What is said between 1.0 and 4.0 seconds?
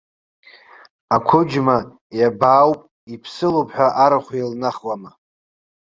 Ақәыџьма, иабаауп, иԥсылоуп ҳәа